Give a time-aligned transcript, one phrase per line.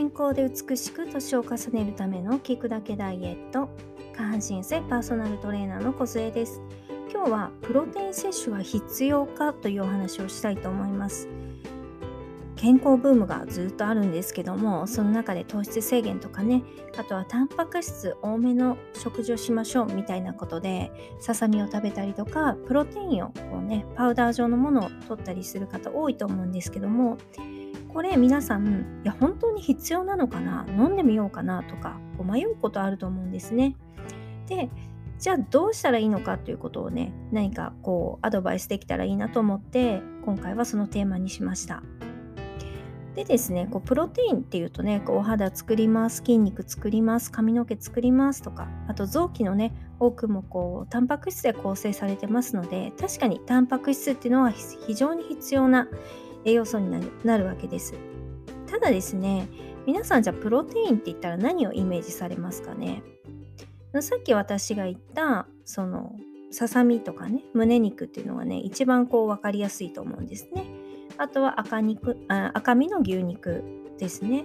[0.00, 3.68] 健康で美しく年を重ねるための聞くだけダイエット。
[4.16, 6.62] 下半身性パーソナルトレーナーの小末です。
[7.12, 11.28] 今日はプロテイン摂取が必要かというお話をしたいと思います。
[12.56, 16.62] 健康ブームがずっとあるんですけどもその中で糖質制限とかね
[16.98, 27.16] あとはタンパク質多めの食事をしましょうみたいなことでささみを食べたりとかプロテインをこうねパウダー状のものを取ったりする方多いと思うんですけども
[27.92, 30.64] これ皆さんいや本当に必要なのかな？
[30.68, 33.76] 飲んでみようかなとかこう迷うことあると思うんですね。
[34.46, 34.70] で
[35.18, 41.82] じゃあどうしたらいいのかということをね何かこうアドバイスできたらいいなと思って今回はそのテーマにしました。
[43.14, 55.88] でですねこうプロテインっていうとねこうお肌作ります筋肉作ります髪の毛作りますとかあと臓器のね多くもこうタンパク質で構成されてますので確かにタンパク質っていうのは非常に必要な
[56.44, 56.90] 栄養素に
[57.24, 57.94] なるわけです。
[58.66, 59.48] ただですね、
[59.86, 63.02] 皆さんじゃあプロテインって言ったら何をイメージされますかね？
[64.00, 66.14] さっき私が言ったその
[66.52, 70.64] ささみとかね胸肉っていうのがね一番こう分かりやすいと思うんですね。
[71.16, 73.64] あとは赤肉あ赤身の牛肉
[73.98, 74.44] ですね。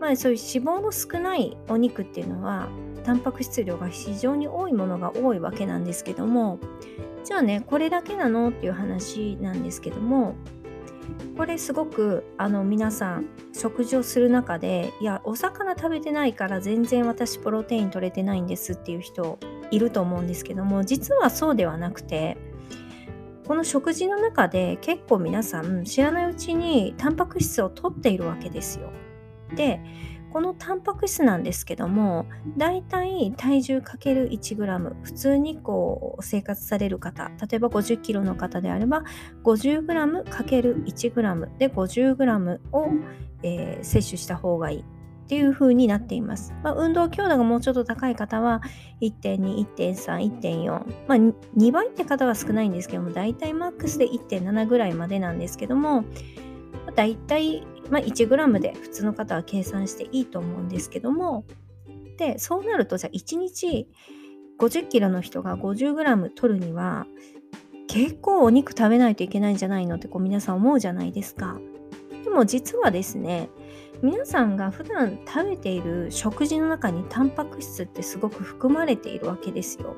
[0.00, 2.68] まあそういう脂肪の少ないお肉っていうのは
[3.04, 6.60] タンパク質量が非常に多いものが多いわけなんですけども
[7.24, 8.50] じゃあねこれだけなの？
[8.50, 10.34] っていう話なんですけども
[11.36, 19.38] これすごくあの皆さん食事をする中でいやお魚食べてないから全然私プロテイン取れてないんですっていう人
[19.70, 22.36] いると思うんですけども実はそうではなくて
[23.46, 28.92] この食事の中で結構皆さん知らないうちにタンパク質を取っているわけですよ。
[29.56, 29.80] で
[30.32, 39.04] このタンパク質なんですけどもだいたい体重 ×1g 普通にこう生活される方例えば 50kg の方であれば
[39.44, 42.88] 50g×1g で 50g を、
[43.42, 44.84] えー、摂取した方がいい
[45.22, 46.52] っていう風になっています。
[46.62, 48.60] まあ、運動強度がもうちょっと高い方は
[49.00, 50.68] 1.2、1.3、1.4、
[51.06, 56.04] まあ、2倍って方は少ないんですけども、だいたいマックスで1.7ぐらいまでなんですけども、
[56.94, 61.44] だいたいまあ、1g で普通の方は計算していいと思うんですけども
[62.16, 63.86] でそうなるとじゃあ1日
[64.58, 67.06] 50kg の人が 50g 取るには
[67.88, 71.60] 結構お肉食べないといけないんじゃないのってこう皆さん思うじゃないですか。
[72.24, 73.50] でも実はですね
[74.00, 79.96] 皆さんが普段食べている食事の中にタンパク質ってすごく含まれているわけですよ。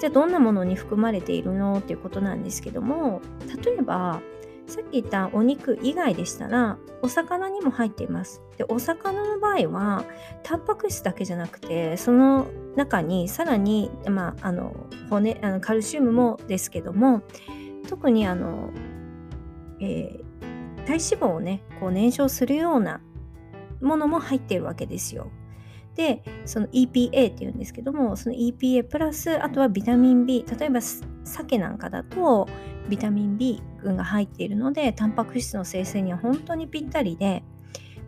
[0.00, 3.20] じゃあどんなものに含まれているのっていうことなんですけども
[3.64, 4.20] 例えば
[4.66, 8.42] さっき言ったお肉以外でしたらお魚にも入っています。
[8.56, 10.04] でお魚の場合は
[10.42, 14.74] タンパク質だけじゃなくてその中にさらに、まあ、あの
[15.10, 17.22] 骨あのカルシウムもですけども
[17.88, 18.70] 特にあの、
[19.80, 23.00] えー、体脂肪をねこう燃焼するような
[23.80, 25.30] ものも入っているわけですよ。
[25.96, 30.80] でその EPA っていうんですけどもその EPA プラスあとはビタミン B 例えば
[31.24, 32.46] 鮭なんかだと
[32.88, 37.42] ビタミン B 群が入っているのでタンパク質の生成には本当にぴったりで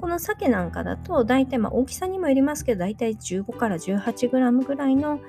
[0.00, 5.20] この鮭なんかだと大体まあ大きさにもよりますけど大体15から 18g ぐらいの、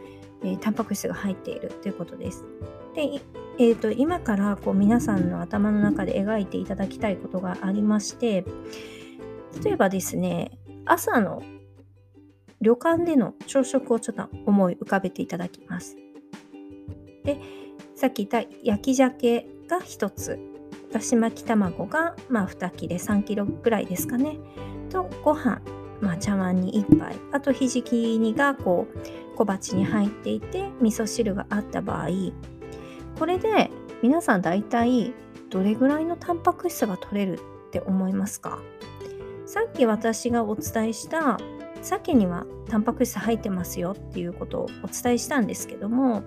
[0.43, 2.45] えー、タンパク質が入っているということです。
[2.93, 3.21] で、
[3.59, 8.45] えーと、今からこう皆さんの頭の中で描いていただきたいことがありまして
[9.63, 11.41] 例えばですね朝の
[12.65, 15.95] 旅館での朝食をちょっと思い浮かべていただきます。
[17.23, 17.39] で
[17.93, 20.39] さっき言った焼き鮭が1つ。
[20.91, 24.39] だし巻き卵がまあ2切れ3キロぐらいですかね。
[24.89, 25.61] とご飯、
[26.01, 27.15] まあ、茶碗に1杯。
[27.31, 32.07] あとひじき煮がこう小鉢に入っていて味噌汁があった場合。
[33.19, 33.69] これで
[34.01, 35.13] 皆さん大体
[35.51, 37.33] どれぐらいのタンパク質が取れる
[37.67, 38.59] って思いますか？
[39.45, 41.37] さっき私がお伝えした
[41.81, 46.23] 鮭にはタンパク質入ってますよっていうことをお伝えしたんですけども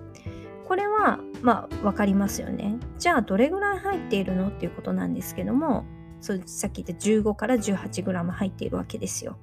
[0.67, 2.77] これはまあ分かりますよね。
[2.99, 5.85] じゃあどれぐらい入っているのっていうことなんですけども
[6.21, 9.37] そうさっき言った15から 18g 入っているわけですよ。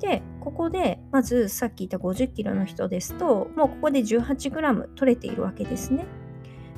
[0.00, 6.06] でここでまずさっき言った 50kg の人ですともうここで 18g 取れているわけですね。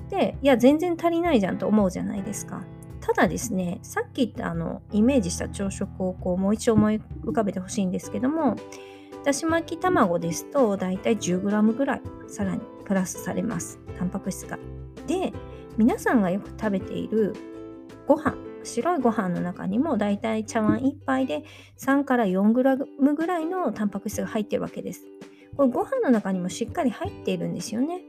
[0.09, 2.62] でいや全然足りないじゃんと思うじゃないですか。
[3.09, 8.55] ただですねさっき言ったあのイメージした朝食をこうもう一度思い浮かべてほしいんですけども
[9.25, 13.79] だし巻き卵ですとだいたい 10g ぐらいさらにプラスされます。
[13.99, 14.59] タンパク質が。
[15.07, 15.33] で、
[15.77, 17.35] 皆さんがよく食べている
[18.07, 18.35] ご飯、
[18.65, 21.45] 白いご飯の中にもだいたい茶碗1杯で
[21.77, 25.05] 3から 4g ぐらいのタンパク質が入ってるわけです。
[25.57, 28.01] これご飯の中にもしっかり入っているんですよね。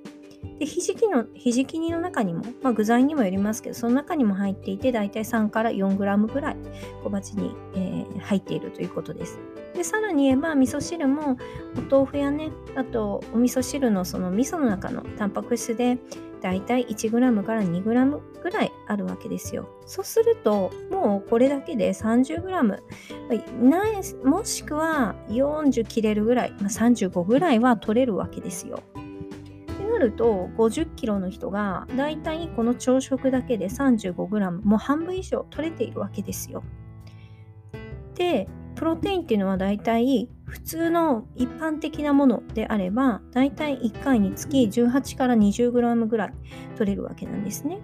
[0.59, 6.57] でひじきのひじき煮の中にも、まあ、具材にもよりますけどその中にも入っていてだいたい3から 4g ぐらい
[7.03, 9.39] 小鉢に、えー、入っているということです。
[9.73, 11.37] でさらに言えば味噌汁も
[11.77, 15.97] お豆腐やねあとお味噌汁のその味噌の中のタンパク質で
[16.41, 19.69] だいたい 1g から 2g ぐらいあるわけですよ。
[19.85, 22.79] そうするともうこれだけで 30g
[24.25, 28.81] もしくは40切れるぐらい、まあ、35ぐらいは取れるわけですよ。
[29.99, 36.63] ると50キロの人がだいたいこの朝食だけで 35g もう半分以上取れているわけですよ。
[38.15, 46.33] でプロテインっていうのはだいたい普通の一般的なものであればだいたい1回につき18から 20g ぐらい
[46.77, 47.79] 取れるわけなんですね。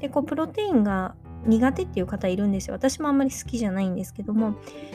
[0.00, 2.74] でこうプロテインが苦手っていう方いるんですよ。
[2.74, 4.54] 私もあんまり好きじゃないんですけども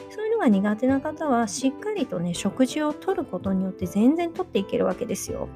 [0.10, 5.48] そういうのが苦手な方はしっかりとね食事をとることによって全然取っていけるわけですよ。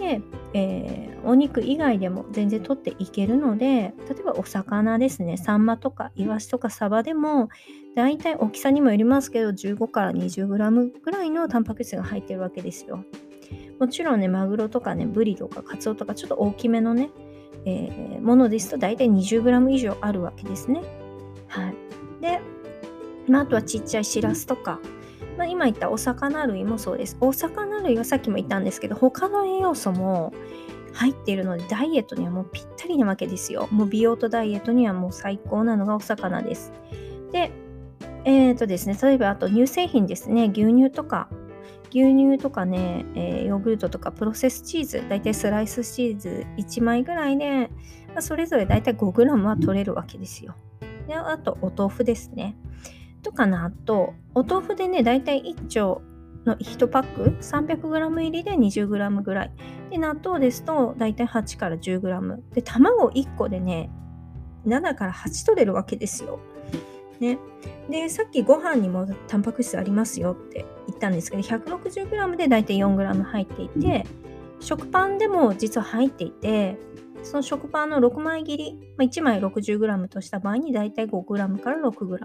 [0.00, 0.22] で、
[0.54, 3.66] えー、お肉以外でも全然取っていけるので
[4.08, 5.36] 例えばお魚ですね。
[5.36, 7.50] サンマとかイワシとかサバでも
[7.94, 13.04] だいたい大きさにもよりますけど15から 20g ぐらいのタンパク質が入ってるわけですよ。
[13.78, 17.10] もちろんねマグロとかねブリとかカツオとかちょっと大きめのね、
[17.66, 20.80] えー、ものですとだいたい 20g 以上あるわけですね。
[21.48, 21.74] はい。
[22.22, 22.40] で、
[23.28, 24.80] まあ、あとはちっちゃいしらすとか
[25.40, 27.16] まあ、今言ったお魚類もそうです。
[27.18, 30.34] お魚類はさっきも言ったんですけど、他の栄養素も
[30.92, 33.66] 入っているので、ダイエットにはもうぴったりなわけですよ。
[33.70, 36.74] もう美容とダイエットにはもう最高なのがお魚です。
[37.32, 37.52] で、
[38.26, 41.30] えっ、ー、とですね、例えばあと乳製品ですね、牛乳とか、
[41.88, 47.70] 牛乳とかね、えー、ヨーグルトとかプロセスチーズ、だいたいスライスチーズ1枚ぐらいで、
[48.08, 50.54] まあ、それぞれだいたい 5g は取れるわけですよ。
[51.08, 52.56] であと、お豆腐ですね。
[53.22, 56.02] とか納豆お豆腐でねだいたい1丁
[56.44, 59.52] の1パック 300g 入りで 20g ぐらい。
[59.90, 63.90] で納豆ですとだいたい8から 10g で卵1個でね
[64.66, 66.38] 7から8取れるわけですよ。
[67.18, 67.38] ね、
[67.90, 74.06] でさっきご飯にもタンパク質ありますよって言ったんですけど 160g でだいたい 4g 入っていて
[74.58, 76.78] 食パンでも実は入っていて
[77.22, 82.18] その食パンの6枚切り、まあ、1枚 60g とした場合にだいたい 5g から 6g。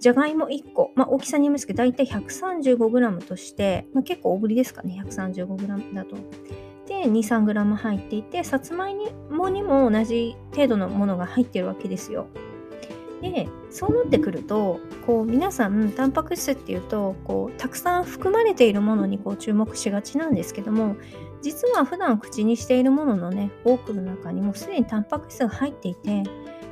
[0.00, 6.16] じゃがいも1個、まあ、大きさによりますけど、だいたい 135g として、まあ、結構大ぶりですかね、135g だと。
[6.86, 8.96] で、2、3g 入っていて、さつまい
[9.30, 12.26] もにも同じ程度のものが入ってるわけですよ。
[13.20, 20.96] でそうなってくるとこう皆さんタンパク質っていうとこうたくさん含まれているものにこう注目しがちなんですけども
[21.42, 26.22] 実は普段口にしているもののね多くの中にもすでにタンパク質が入っていて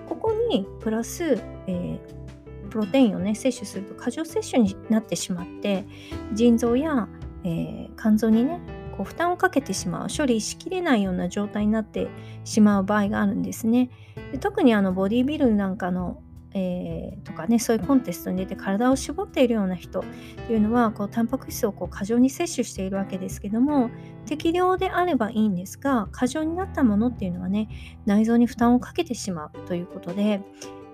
[0.09, 5.87] ここにプラス、えー、プロテインをね摂取すると過剰摂取になってしまって
[6.32, 7.09] 腎臓や、
[7.44, 8.61] えー、肝臓にね
[8.97, 12.09] こう負担をかけてしまう処理しきれないような状態になって
[12.44, 13.91] しまう場合があるんですね。
[14.32, 16.21] で特にあのボディビルなんかの
[16.55, 20.05] えー、とかねそういうコンテストに出て体を絞っているような人っ
[20.47, 23.91] ていうのはこうタンパク質をこう過剰に摂取しているわけですけども
[24.27, 27.69] 適量であればいいんですが過剰になったものっていうのはね
[28.06, 30.41] 内臓に負担をかけてしまうということで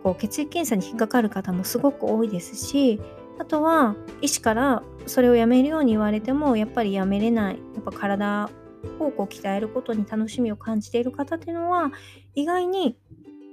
[0.03, 3.01] こう血液検査に引っかかる方もすごく多いですし
[3.39, 7.59] あとは医師からそれをやめるように言われてもやっぱりやめれない。
[7.75, 8.51] やっぱ体
[8.99, 11.91] をこう鍛えることに楽しみを感じている方っていうのは
[12.35, 12.97] 意外に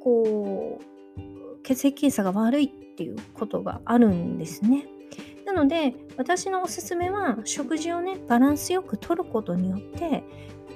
[0.03, 0.90] こう
[1.63, 4.85] 血液検査が悪いっていうことがあるんですね。
[5.45, 10.23] なので私のおすすめは食事をねバランスよくとることによって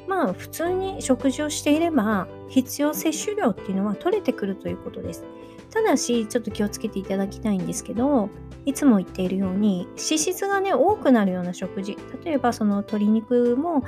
[0.08, 5.24] まあ普通に食事をしていれば必要摂取量っていうのは取れてくるということです。
[5.72, 8.30] ただしちょっと気をつけていただきたいんですけど
[8.66, 13.84] いつも言っているように脂質がね多くなるような食事例えばその鶏肉も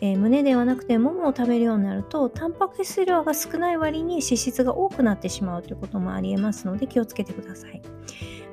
[0.00, 7.82] えー、胸ではなくてももを食べるようになるとタンパク質量が少ない割に脂質が多くなってしまうということもありえますので気をつけてください。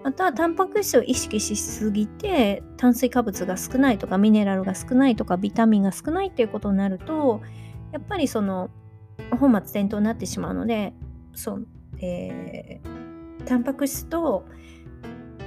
[0.04, 7.42] またタンパク質を意識しすぎて炭水化物が少ないとかミネラルが少ないとかビタミンが少ないっていうことになると
[7.94, 8.70] やっぱりその
[9.40, 10.94] 本末転倒になってしまうので
[11.34, 11.68] そう、
[12.02, 14.46] えー、タンパク質と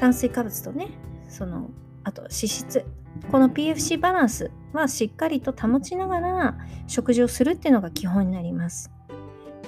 [0.01, 0.89] 炭水化物とね
[1.29, 1.71] その
[2.05, 2.87] あと脂質
[3.31, 8.91] この PFC バランスはしっかりと保ちながら食事をするっていうのが基本になります。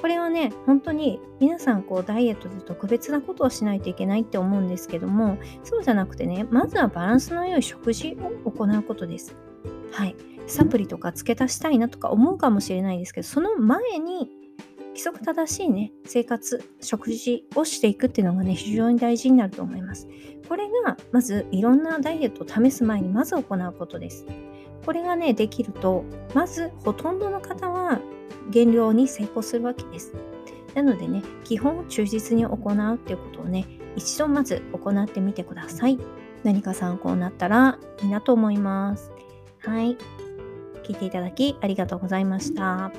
[0.00, 9.34] これはね、本当に皆さんこうダイエットで特別なことをしないといけないって思うんですけども、そうじゃなくてね、まずはバランスの良い食事を行うことです。
[9.92, 10.14] はい。
[10.46, 14.30] サプリとか付け足したいなとか思うかもしれないですけど、その前に
[14.98, 20.08] 規則正しいね、生活、食事をしていくっていうのがね、非常に大事になると思います。
[20.48, 24.26] これが、まずいろんなダイエットを試す前にまず行うことです。
[24.88, 26.02] これがねできると
[26.32, 28.00] まずほとんどの方は
[28.48, 30.14] 減量に成功するわけです
[30.74, 35.98] なのでね基本を忠実に行うっていうことをね一度まず行ってみてください
[36.42, 39.12] 何か参考になったらいいなと思います
[39.58, 39.98] はい
[40.84, 42.90] 聞いていただきありがとうございました。